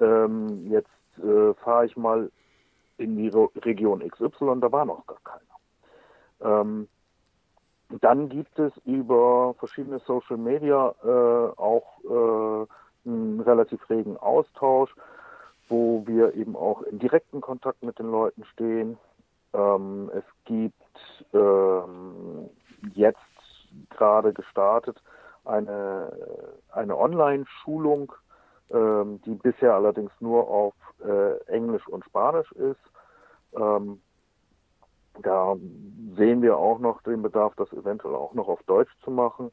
[0.00, 2.30] Ähm, jetzt äh, fahre ich mal
[2.98, 5.47] in die Region XY, da war noch gar keiner.
[6.40, 6.88] Ähm,
[8.00, 14.94] dann gibt es über verschiedene Social Media äh, auch äh, einen relativ regen Austausch,
[15.68, 18.98] wo wir eben auch in direkten Kontakt mit den Leuten stehen.
[19.54, 20.74] Ähm, es gibt
[21.32, 22.50] ähm,
[22.94, 23.18] jetzt
[23.90, 25.02] gerade gestartet
[25.44, 26.12] eine,
[26.72, 28.12] eine Online-Schulung,
[28.70, 32.80] ähm, die bisher allerdings nur auf äh, Englisch und Spanisch ist.
[33.54, 34.00] Ähm,
[35.22, 35.56] da
[36.16, 39.50] sehen wir auch noch den Bedarf, das eventuell auch noch auf Deutsch zu machen,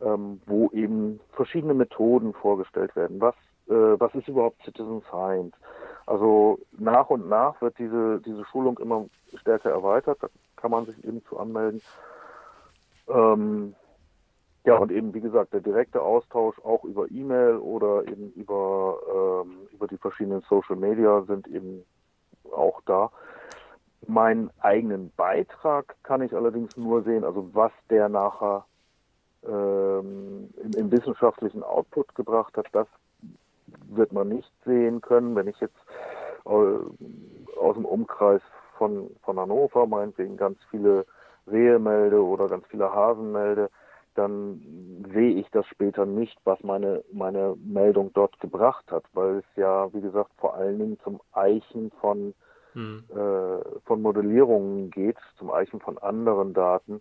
[0.00, 3.20] ähm, wo eben verschiedene Methoden vorgestellt werden.
[3.20, 3.34] Was,
[3.68, 5.54] äh, was ist überhaupt Citizen Science?
[6.06, 9.06] Also nach und nach wird diese, diese Schulung immer
[9.40, 10.18] stärker erweitert.
[10.20, 11.80] Da kann man sich eben zu anmelden.
[13.08, 13.74] Ähm,
[14.64, 19.68] ja, und eben, wie gesagt, der direkte Austausch auch über E-Mail oder eben über, ähm,
[19.72, 21.84] über die verschiedenen Social Media sind eben
[22.52, 23.10] auch da.
[24.06, 28.64] Meinen eigenen Beitrag kann ich allerdings nur sehen, also was der nachher
[29.46, 32.86] ähm, im, im wissenschaftlichen Output gebracht hat, das
[33.88, 35.34] wird man nicht sehen können.
[35.36, 35.78] Wenn ich jetzt
[36.44, 38.42] äh, aus dem Umkreis
[38.78, 41.06] von, von Hannover meinetwegen ganz viele
[41.46, 43.70] Rehe melde oder ganz viele Hasen melde,
[44.14, 44.60] dann
[45.12, 49.92] sehe ich das später nicht, was meine, meine Meldung dort gebracht hat, weil es ja,
[49.94, 52.34] wie gesagt, vor allen Dingen zum Eichen von,
[52.74, 53.04] mhm.
[53.10, 57.00] äh, von Modellierungen geht, zum Eichen von anderen Daten.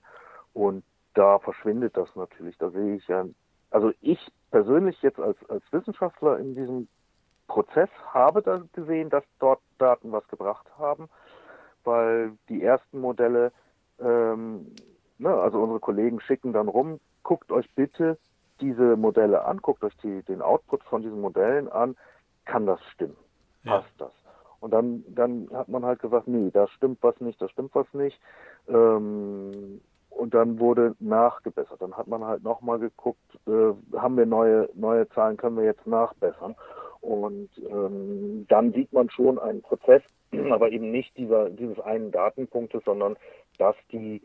[0.53, 2.57] Und da verschwindet das natürlich.
[2.57, 3.25] Da sehe ich ja,
[3.69, 4.19] also ich
[4.51, 6.87] persönlich jetzt als, als Wissenschaftler in diesem
[7.47, 11.09] Prozess habe da gesehen, dass dort Daten was gebracht haben,
[11.83, 13.51] weil die ersten Modelle,
[13.99, 14.73] ähm,
[15.17, 18.17] ne, also unsere Kollegen schicken dann rum, guckt euch bitte
[18.61, 21.97] diese Modelle an, guckt euch die, den Output von diesen Modellen an,
[22.45, 23.17] kann das stimmen?
[23.65, 24.05] Passt ja.
[24.05, 24.13] das?
[24.61, 27.91] Und dann, dann hat man halt gesagt, nee, da stimmt was nicht, da stimmt was
[27.93, 28.19] nicht.
[28.69, 31.81] Ähm, und dann wurde nachgebessert.
[31.81, 35.87] Dann hat man halt nochmal geguckt, äh, haben wir neue, neue Zahlen, können wir jetzt
[35.87, 36.55] nachbessern.
[37.01, 40.03] Und ähm, dann sieht man schon einen Prozess,
[40.51, 43.17] aber eben nicht dieser, dieses einen Datenpunktes, sondern
[43.57, 44.21] dass die,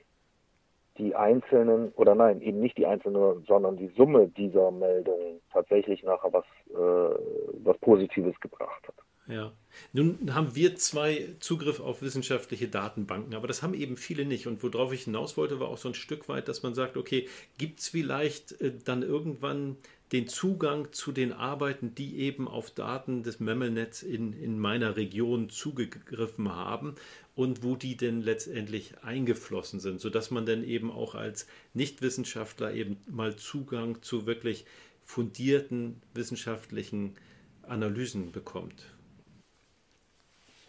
[0.99, 6.33] die einzelnen, oder nein, eben nicht die einzelnen, sondern die Summe dieser Meldungen tatsächlich nachher
[6.33, 7.19] was, äh,
[7.65, 8.97] was Positives gebracht hat.
[9.29, 9.53] Ja.
[9.93, 14.47] Nun haben wir zwei Zugriff auf wissenschaftliche Datenbanken, aber das haben eben viele nicht.
[14.47, 17.29] Und worauf ich hinaus wollte, war auch so ein Stück weit, dass man sagt, okay,
[17.59, 19.77] gibt es vielleicht äh, dann irgendwann
[20.13, 25.51] den Zugang zu den Arbeiten, die eben auf Daten des Memmelnetz in, in meiner Region
[25.51, 26.95] zugegriffen haben
[27.35, 32.99] und wo die denn letztendlich eingeflossen sind, sodass man dann eben auch als Nichtwissenschaftler eben
[33.11, 34.65] mal Zugang zu wirklich
[35.05, 37.17] fundierten wissenschaftlichen
[37.63, 38.96] Analysen bekommt.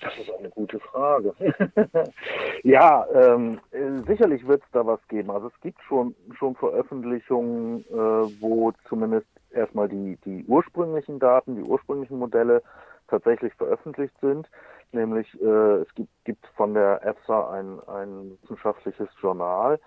[0.01, 1.33] Das ist eine gute Frage.
[2.63, 3.59] ja, ähm,
[4.07, 5.31] sicherlich wird es da was geben.
[5.31, 11.63] Also es gibt schon, schon Veröffentlichungen, äh, wo zumindest erstmal die, die ursprünglichen Daten, die
[11.63, 12.61] ursprünglichen Modelle
[13.07, 14.47] tatsächlich veröffentlicht sind.
[14.91, 19.79] Nämlich äh, es gibt, gibt von der EFSA ein, ein wissenschaftliches Journal,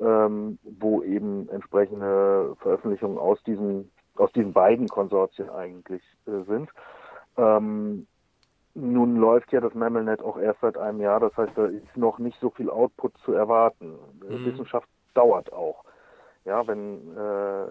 [0.00, 6.70] ähm, wo eben entsprechende Veröffentlichungen aus diesen, aus diesen beiden Konsortien eigentlich äh, sind.
[7.36, 8.06] Ähm,
[8.80, 12.18] nun läuft ja das MemelNet auch erst seit einem Jahr, das heißt, da ist noch
[12.18, 13.98] nicht so viel Output zu erwarten.
[14.22, 14.44] Mhm.
[14.46, 15.84] Wissenschaft dauert auch.
[16.44, 17.66] Ja, wenn, äh,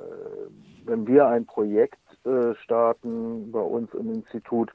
[0.85, 4.71] wenn wir ein Projekt äh, starten bei uns im Institut,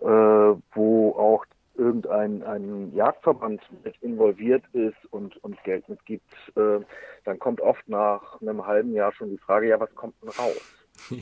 [0.00, 1.44] äh, wo auch
[1.76, 6.80] irgendein ein Jagdverband mit involviert ist und uns Geld mitgibt, äh,
[7.24, 10.86] dann kommt oft nach einem halben Jahr schon die Frage, ja, was kommt denn raus?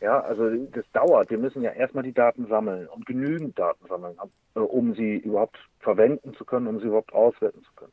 [0.00, 1.30] Ja, also das dauert.
[1.30, 4.16] Wir müssen ja erstmal die Daten sammeln und genügend Daten sammeln,
[4.54, 7.92] äh, um sie überhaupt verwenden zu können, um sie überhaupt auswerten zu können.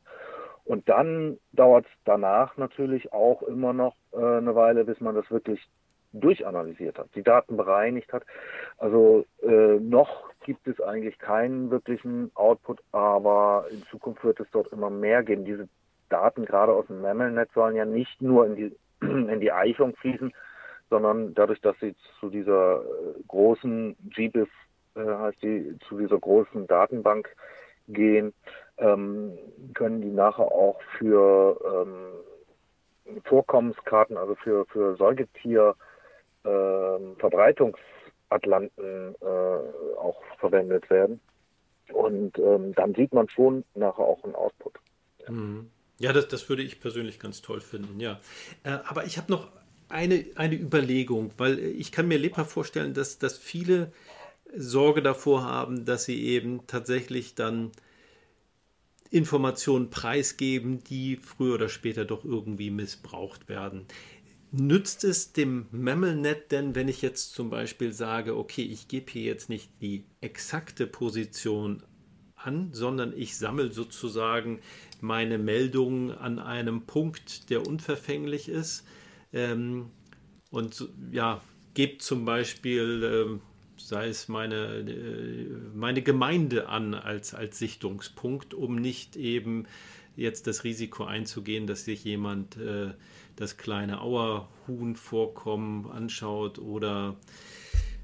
[0.63, 5.29] Und dann dauert es danach natürlich auch immer noch äh, eine Weile, bis man das
[5.31, 5.65] wirklich
[6.13, 8.23] durchanalysiert hat, die Daten bereinigt hat.
[8.77, 14.71] Also äh, noch gibt es eigentlich keinen wirklichen Output, aber in Zukunft wird es dort
[14.71, 15.45] immer mehr geben.
[15.45, 15.67] Diese
[16.09, 20.33] Daten gerade aus dem MAML-Netz sollen ja nicht nur in die, in die Eichung fließen,
[20.89, 22.83] sondern dadurch, dass sie zu dieser äh,
[23.27, 24.49] großen GBIF,
[24.95, 27.29] äh, heißt die, zu dieser großen Datenbank
[27.87, 28.33] gehen,
[28.77, 29.37] ähm,
[29.73, 35.75] können die nachher auch für ähm, Vorkommenskarten, also für, für Säugetier
[36.43, 39.25] Verbreitungsatlanten äh,
[39.97, 41.19] auch verwendet werden.
[41.91, 44.73] Und ähm, dann sieht man schon nachher auch einen Output.
[45.19, 45.69] Ja, mhm.
[45.99, 48.19] ja das, das würde ich persönlich ganz toll finden, ja.
[48.63, 49.49] Äh, aber ich habe noch
[49.89, 53.91] eine, eine Überlegung, weil ich kann mir lebhaft vorstellen, dass, dass viele
[54.55, 57.71] Sorge davor haben, dass sie eben tatsächlich dann
[59.09, 63.85] Informationen preisgeben, die früher oder später doch irgendwie missbraucht werden.
[64.51, 69.23] Nützt es dem MemelNet denn, wenn ich jetzt zum Beispiel sage, okay, ich gebe hier
[69.23, 71.83] jetzt nicht die exakte Position
[72.35, 74.59] an, sondern ich sammle sozusagen
[75.01, 78.85] meine Meldungen an einem Punkt, der unverfänglich ist?
[79.33, 79.91] Ähm,
[80.49, 81.41] und ja,
[81.73, 83.41] gebt zum Beispiel, ähm,
[83.77, 89.67] sei es meine, äh, meine Gemeinde an als, als Sichtungspunkt, um nicht eben
[90.15, 92.93] jetzt das Risiko einzugehen, dass sich jemand äh,
[93.35, 97.15] das kleine Auerhuhn-Vorkommen anschaut oder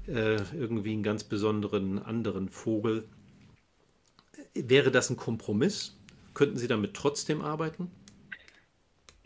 [0.06, 3.04] äh, irgendwie einen ganz besonderen anderen Vogel.
[4.54, 5.96] Wäre das ein Kompromiss?
[6.34, 7.90] Könnten Sie damit trotzdem arbeiten?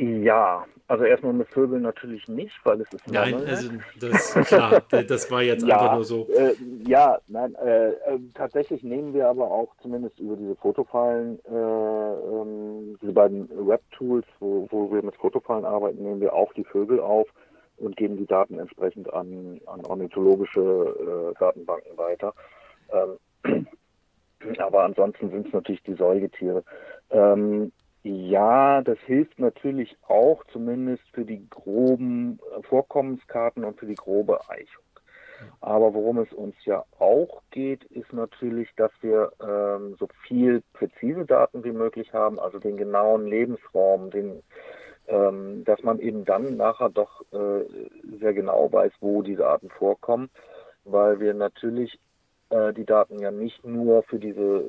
[0.01, 3.69] Ja, also erstmal mit Vögeln natürlich nicht, weil es ist Nein, also
[4.01, 6.29] das, klar, das war jetzt ja, einfach nur so.
[6.29, 6.55] Äh,
[6.87, 12.97] ja, nein, äh, äh, tatsächlich nehmen wir aber auch zumindest über diese Fotofallen, äh, ähm,
[13.03, 17.27] diese beiden Web-Tools, wo, wo wir mit Fotofallen arbeiten, nehmen wir auch die Vögel auf
[17.79, 22.35] und geben die Daten entsprechend an, an ornithologische äh, Datenbanken weiter.
[22.93, 23.67] Ähm,
[24.59, 26.63] aber ansonsten sind es natürlich die Säugetiere.
[27.11, 27.73] Ähm,
[28.09, 34.49] ja, das hilft natürlich auch zumindest für die groben äh, Vorkommenskarten und für die grobe
[34.49, 34.85] Eichung.
[35.61, 41.25] Aber worum es uns ja auch geht, ist natürlich, dass wir ähm, so viel präzise
[41.27, 44.43] Daten wie möglich haben, also den genauen Lebensraum, den,
[45.07, 47.65] ähm, dass man eben dann nachher doch äh,
[48.19, 50.31] sehr genau weiß, wo diese Arten vorkommen.
[50.85, 51.99] weil wir natürlich
[52.51, 54.65] äh, die Daten ja nicht nur für diese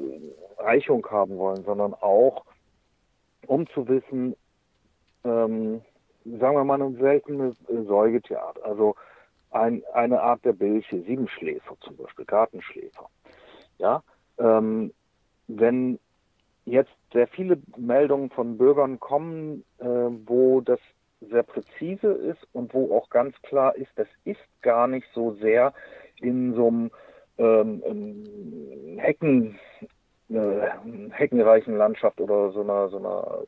[0.57, 2.45] Reichung haben wollen, sondern auch,
[3.49, 4.35] um zu wissen,
[5.23, 5.81] ähm,
[6.23, 8.95] sagen wir mal, eine seltene Säugetierart, also
[9.49, 13.09] ein, eine Art der Bilche, Siebenschläfer zum Beispiel, Gartenschläfer.
[13.79, 14.03] Ja,
[14.37, 14.93] ähm,
[15.47, 15.97] wenn
[16.65, 20.79] jetzt sehr viele Meldungen von Bürgern kommen, äh, wo das
[21.21, 25.73] sehr präzise ist und wo auch ganz klar ist, das ist gar nicht so sehr
[26.21, 26.91] in so einem
[27.39, 29.59] ähm, Hecken,
[30.29, 30.69] äh,
[31.11, 33.43] heckenreichen Landschaft oder so einer, so einer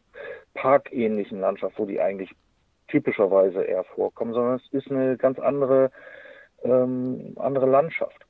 [0.53, 2.31] parkähnlichen Landschaft, wo die eigentlich
[2.87, 5.91] typischerweise eher vorkommen, sondern es ist eine ganz andere,
[6.63, 8.25] ähm, andere Landschaft.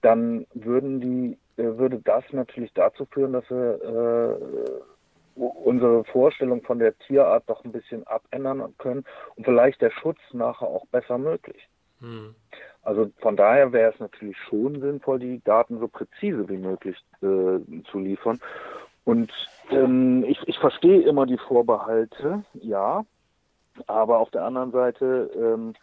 [0.00, 6.78] Dann würden die, äh, würde das natürlich dazu führen, dass wir äh, unsere Vorstellung von
[6.78, 9.04] der Tierart doch ein bisschen abändern können
[9.36, 11.68] und vielleicht der Schutz nachher auch besser möglich.
[12.00, 12.34] Hm.
[12.88, 17.82] Also von daher wäre es natürlich schon sinnvoll, die Daten so präzise wie möglich äh,
[17.90, 18.40] zu liefern.
[19.04, 19.30] Und
[19.68, 23.04] ähm, ich, ich verstehe immer die Vorbehalte, ja,
[23.86, 25.74] aber auf der anderen Seite, ähm,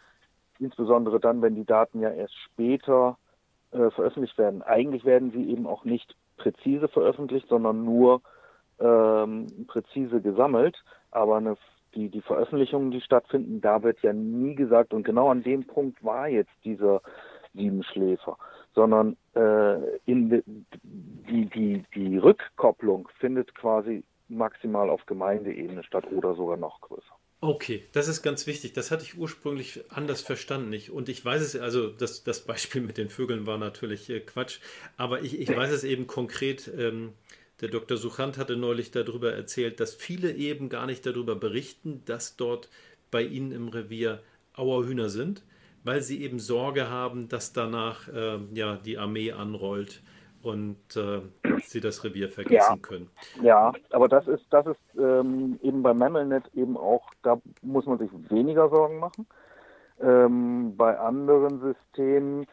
[0.58, 3.18] insbesondere dann, wenn die Daten ja erst später
[3.70, 8.20] äh, veröffentlicht werden, eigentlich werden sie eben auch nicht präzise veröffentlicht, sondern nur
[8.80, 10.82] ähm, präzise gesammelt.
[11.12, 11.56] Aber eine,
[11.94, 16.02] die, die Veröffentlichungen, die stattfinden, da wird ja nie gesagt, und genau an dem Punkt
[16.04, 17.00] war jetzt dieser
[17.54, 18.36] Siebenschläfer,
[18.74, 20.42] sondern äh, in
[20.82, 27.14] die, die, die Rückkopplung findet quasi maximal auf Gemeindeebene statt oder sogar noch größer.
[27.40, 28.72] Okay, das ist ganz wichtig.
[28.72, 30.72] Das hatte ich ursprünglich anders verstanden.
[30.72, 34.20] Ich, und ich weiß es, also das, das Beispiel mit den Vögeln war natürlich äh,
[34.20, 34.58] Quatsch,
[34.96, 36.70] aber ich, ich weiß es eben konkret.
[36.76, 37.12] Ähm,
[37.60, 37.96] der Dr.
[37.96, 42.68] Suchant hatte neulich darüber erzählt, dass viele eben gar nicht darüber berichten, dass dort
[43.10, 44.20] bei ihnen im Revier
[44.54, 45.42] Auerhühner sind,
[45.84, 50.02] weil sie eben Sorge haben, dass danach äh, ja, die Armee anrollt
[50.42, 51.20] und äh,
[51.62, 52.76] sie das Revier vergessen ja.
[52.76, 53.10] können.
[53.42, 57.98] Ja, aber das ist, das ist ähm, eben bei MammelNet eben auch, da muss man
[57.98, 59.26] sich weniger Sorgen machen.
[60.00, 62.46] Ähm, bei anderen Systemen,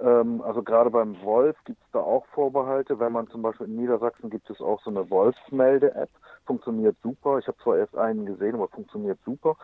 [0.00, 2.98] also gerade beim Wolf gibt es da auch Vorbehalte.
[2.98, 6.10] Wenn man zum Beispiel in Niedersachsen gibt es auch so eine Wolfsmelde-App,
[6.46, 7.38] funktioniert super.
[7.38, 9.56] Ich habe zwar erst einen gesehen, aber funktioniert super.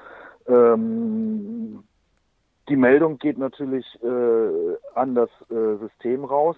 [0.47, 1.85] Ähm,
[2.69, 6.57] die Meldung geht natürlich äh, an das äh, System raus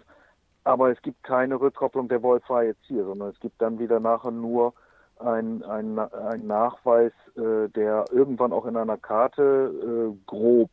[0.69, 4.01] aber es gibt keine Rückkopplung, der Wolf war jetzt hier, sondern es gibt dann wieder
[4.01, 4.75] nachher nur
[5.19, 10.71] ein, ein, ein Nachweis, äh, der irgendwann auch in einer Karte äh, grob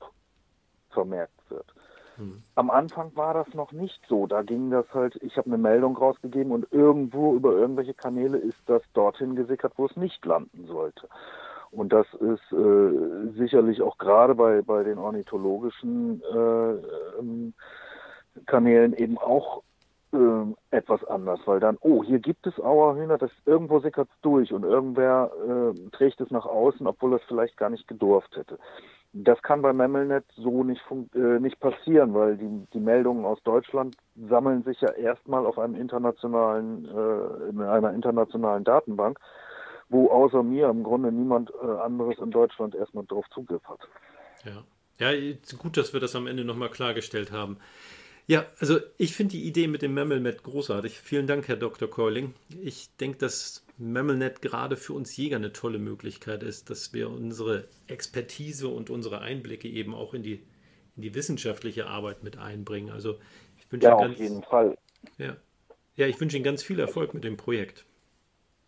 [0.89, 1.65] vermerkt wird.
[2.17, 2.41] Hm.
[2.55, 4.27] Am Anfang war das noch nicht so.
[4.27, 8.57] Da ging das halt, ich habe eine Meldung rausgegeben und irgendwo über irgendwelche Kanäle ist
[8.67, 11.07] das dorthin gesickert, wo es nicht landen sollte.
[11.71, 16.71] Und das ist äh, sicherlich auch gerade bei, bei den ornithologischen äh,
[17.19, 17.53] ähm,
[18.45, 19.63] Kanälen eben auch
[20.15, 24.53] äh, etwas anders, weil dann, oh, hier gibt es Auerhühner, das irgendwo sickert es durch
[24.53, 28.57] und irgendwer äh, trägt es nach außen, obwohl es vielleicht gar nicht gedurft hätte.
[29.13, 30.81] Das kann bei Memmelnet so nicht,
[31.13, 33.95] äh, nicht passieren, weil die, die Meldungen aus Deutschland
[34.29, 39.19] sammeln sich ja erstmal auf einem internationalen, äh, in einer internationalen Datenbank,
[39.89, 43.79] wo außer mir im Grunde niemand äh, anderes in Deutschland erstmal drauf Zugriff hat.
[44.43, 44.63] Ja.
[44.97, 45.09] Ja,
[45.57, 47.57] gut, dass wir das am Ende nochmal klargestellt haben.
[48.27, 50.99] Ja, also ich finde die Idee mit dem MemmelNet großartig.
[50.99, 51.87] Vielen Dank, Herr Dr.
[51.87, 52.33] Coiling.
[52.61, 57.67] Ich denke, dass MemmelNet gerade für uns Jäger eine tolle Möglichkeit ist, dass wir unsere
[57.87, 60.41] Expertise und unsere Einblicke eben auch in die,
[60.95, 62.89] in die wissenschaftliche Arbeit mit einbringen.
[62.89, 63.15] Also
[63.59, 64.77] ich wünsche ja, Ihnen ganz, auf jeden Fall.
[65.19, 65.37] Ja.
[65.95, 67.85] ja, ich wünsche Ihnen ganz viel Erfolg mit dem Projekt.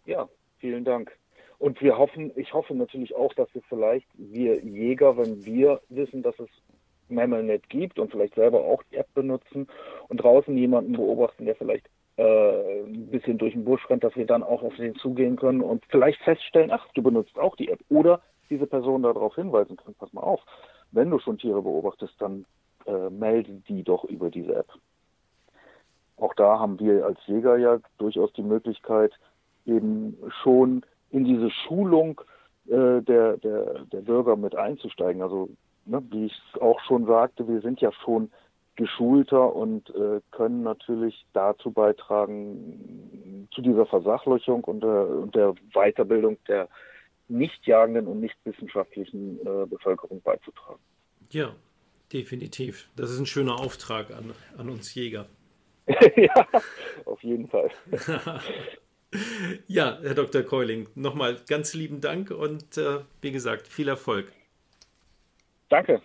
[0.06, 1.18] Ja, vielen Dank.
[1.58, 6.22] Und wir hoffen, ich hoffe natürlich auch, dass wir vielleicht, wir Jäger, wenn wir wissen,
[6.22, 6.50] dass es
[7.10, 9.68] MemmelNet gibt und vielleicht selber auch die App benutzen
[10.08, 14.26] und draußen jemanden beobachten, der vielleicht äh, ein bisschen durch den Busch rennt, dass wir
[14.26, 17.80] dann auch auf den zugehen können und vielleicht feststellen, ach, du benutzt auch die App.
[17.90, 20.42] Oder diese Person darauf hinweisen können, pass mal auf,
[20.92, 22.46] wenn du schon Tiere beobachtest, dann
[22.86, 24.72] äh, melde die doch über diese App.
[26.18, 29.14] Auch da haben wir als Jäger ja durchaus die Möglichkeit,
[29.66, 32.22] eben schon in diese Schulung
[32.68, 35.22] äh, der, der, der Bürger mit einzusteigen.
[35.22, 35.50] Also
[35.88, 38.32] ne, wie ich es auch schon sagte, wir sind ja schon
[38.76, 46.38] geschulter und äh, können natürlich dazu beitragen, zu dieser Versachlichung und, äh, und der Weiterbildung
[46.48, 46.70] der
[47.28, 50.80] nicht jagenden und nicht wissenschaftlichen äh, Bevölkerung beizutragen.
[51.32, 51.56] Ja,
[52.14, 52.88] definitiv.
[52.96, 55.28] Das ist ein schöner Auftrag an, an uns Jäger.
[56.16, 56.48] ja,
[57.06, 57.70] auf jeden Fall.
[59.68, 60.44] ja, Herr Dr.
[60.44, 64.32] Keuling, nochmal ganz lieben Dank und äh, wie gesagt, viel Erfolg.
[65.70, 66.02] Danke.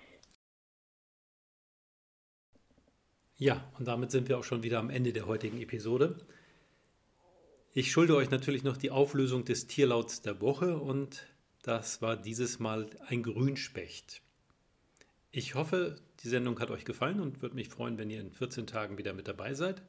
[3.36, 6.16] Ja, und damit sind wir auch schon wieder am Ende der heutigen Episode.
[7.72, 11.26] Ich schulde euch natürlich noch die Auflösung des Tierlauts der Woche und
[11.62, 14.22] das war dieses Mal ein Grünspecht.
[15.30, 18.66] Ich hoffe, die Sendung hat euch gefallen und würde mich freuen, wenn ihr in 14
[18.66, 19.82] Tagen wieder mit dabei seid.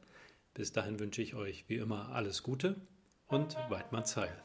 [0.53, 2.75] Bis dahin wünsche ich euch wie immer alles Gute
[3.27, 4.41] und Weidmanns Heil.